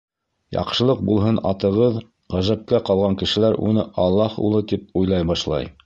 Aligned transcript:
Яҡшылыҡ 0.55 1.03
булһын 1.09 1.37
атығыҙ, 1.49 2.01
Ғәжәпкә 2.37 2.81
ҡалған 2.91 3.21
кешеләр 3.23 3.61
уны 3.69 3.87
Аллаһ 4.07 4.43
улы 4.49 4.65
тип 4.73 5.03
уйлай 5.03 5.33
башлай. 5.35 5.75